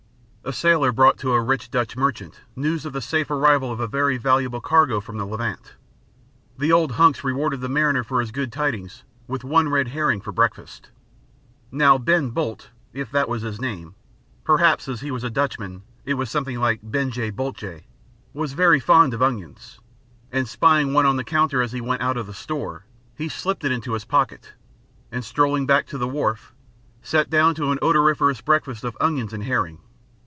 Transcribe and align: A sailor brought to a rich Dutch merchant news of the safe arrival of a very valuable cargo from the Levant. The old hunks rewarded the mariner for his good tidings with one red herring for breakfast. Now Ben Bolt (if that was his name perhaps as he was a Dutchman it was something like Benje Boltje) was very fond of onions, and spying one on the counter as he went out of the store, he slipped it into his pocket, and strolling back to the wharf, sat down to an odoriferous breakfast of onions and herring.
A 0.43 0.51
sailor 0.51 0.91
brought 0.91 1.19
to 1.19 1.33
a 1.33 1.41
rich 1.41 1.69
Dutch 1.69 1.95
merchant 1.95 2.41
news 2.55 2.83
of 2.83 2.93
the 2.93 2.99
safe 2.99 3.29
arrival 3.29 3.71
of 3.71 3.79
a 3.79 3.87
very 3.87 4.17
valuable 4.17 4.59
cargo 4.59 4.99
from 4.99 5.19
the 5.19 5.23
Levant. 5.25 5.75
The 6.57 6.71
old 6.71 6.93
hunks 6.93 7.23
rewarded 7.23 7.61
the 7.61 7.69
mariner 7.69 8.03
for 8.03 8.19
his 8.21 8.31
good 8.31 8.51
tidings 8.51 9.03
with 9.27 9.43
one 9.43 9.69
red 9.69 9.89
herring 9.89 10.19
for 10.19 10.31
breakfast. 10.31 10.89
Now 11.71 11.99
Ben 11.99 12.31
Bolt 12.31 12.71
(if 12.91 13.11
that 13.11 13.29
was 13.29 13.43
his 13.43 13.61
name 13.61 13.93
perhaps 14.43 14.87
as 14.87 15.01
he 15.01 15.11
was 15.11 15.23
a 15.23 15.29
Dutchman 15.29 15.83
it 16.05 16.15
was 16.15 16.31
something 16.31 16.59
like 16.59 16.81
Benje 16.81 17.31
Boltje) 17.31 17.83
was 18.33 18.53
very 18.53 18.79
fond 18.79 19.13
of 19.13 19.21
onions, 19.21 19.79
and 20.31 20.47
spying 20.47 20.91
one 20.91 21.05
on 21.05 21.17
the 21.17 21.23
counter 21.23 21.61
as 21.61 21.71
he 21.71 21.81
went 21.81 22.01
out 22.01 22.17
of 22.17 22.25
the 22.25 22.33
store, 22.33 22.85
he 23.15 23.29
slipped 23.29 23.63
it 23.63 23.71
into 23.71 23.93
his 23.93 24.05
pocket, 24.05 24.53
and 25.11 25.23
strolling 25.23 25.67
back 25.67 25.85
to 25.85 25.99
the 25.99 26.07
wharf, 26.09 26.51
sat 27.03 27.29
down 27.29 27.53
to 27.53 27.71
an 27.71 27.77
odoriferous 27.83 28.41
breakfast 28.41 28.83
of 28.83 28.97
onions 28.99 29.33
and 29.33 29.43
herring. 29.43 29.77